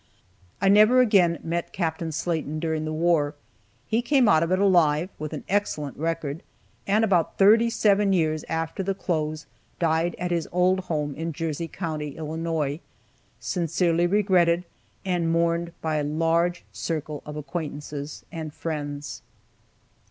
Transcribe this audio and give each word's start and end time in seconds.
I 0.59 0.67
never 0.67 0.99
again 0.99 1.37
met 1.43 1.73
Capt. 1.73 2.01
Slaten 2.01 2.59
during 2.59 2.85
the 2.85 2.91
war. 2.91 3.35
He 3.85 4.01
came 4.01 4.27
out 4.27 4.41
of 4.41 4.51
it 4.51 4.57
alive, 4.57 5.09
with 5.19 5.31
an 5.31 5.43
excellent 5.47 5.95
record, 5.95 6.41
and 6.87 7.03
about 7.05 7.37
thirty 7.37 7.69
seven 7.69 8.11
years 8.11 8.43
after 8.49 8.81
the 8.81 8.95
close 8.95 9.45
died 9.77 10.15
at 10.17 10.31
his 10.31 10.47
old 10.51 10.79
home 10.89 11.13
in 11.13 11.33
Jersey 11.33 11.67
county, 11.67 12.17
Illinois, 12.17 12.79
sincerely 13.39 14.07
regretted 14.07 14.65
and 15.05 15.31
mourned 15.31 15.71
by 15.81 15.97
a 15.97 16.03
large 16.03 16.65
circle 16.71 17.21
of 17.23 17.35
acquaintances 17.37 18.25
and 18.31 18.55
friends. 18.55 19.21